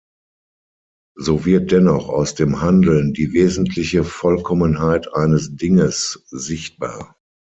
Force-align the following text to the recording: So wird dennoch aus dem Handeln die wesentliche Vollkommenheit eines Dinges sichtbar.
So 1.17 1.45
wird 1.45 1.71
dennoch 1.71 2.09
aus 2.09 2.33
dem 2.33 2.59
Handeln 2.59 3.13
die 3.13 3.33
wesentliche 3.33 4.03
Vollkommenheit 4.03 5.13
eines 5.13 5.55
Dinges 5.55 6.25
sichtbar. 6.31 7.17